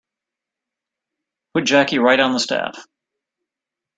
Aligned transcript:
Put 1.53 1.65
Jackie 1.65 1.99
right 1.99 2.19
on 2.19 2.33
the 2.33 2.39
staff. 2.39 2.87